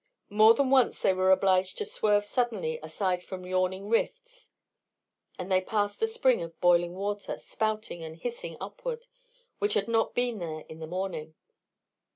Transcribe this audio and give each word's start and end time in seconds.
More 0.31 0.55
than 0.55 0.71
once 0.71 0.99
they 0.99 1.13
were 1.13 1.29
obliged 1.29 1.77
to 1.77 1.85
swerve 1.85 2.25
suddenly 2.25 2.79
aside 2.81 3.23
from 3.23 3.45
yawning 3.45 3.87
rifts, 3.87 4.49
and 5.37 5.51
they 5.51 5.61
passed 5.61 6.01
a 6.01 6.07
spring 6.07 6.41
of 6.41 6.59
boiling 6.59 6.95
water, 6.95 7.37
spouting 7.37 8.03
and 8.03 8.15
hissing 8.17 8.57
upward, 8.59 9.05
which 9.59 9.75
had 9.75 9.87
not 9.87 10.15
been 10.15 10.39
there 10.39 10.61
in 10.61 10.79
the 10.79 10.87
morning. 10.87 11.35